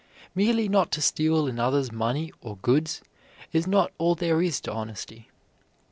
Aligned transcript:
Merely 0.33 0.67
not 0.67 0.89
to 0.93 0.99
steal 0.99 1.45
another's 1.45 1.91
money 1.91 2.31
or 2.41 2.57
goods 2.63 3.03
is 3.53 3.67
not 3.67 3.91
all 3.99 4.15
there 4.15 4.41
is 4.41 4.59
to 4.61 4.73
honesty. 4.73 5.29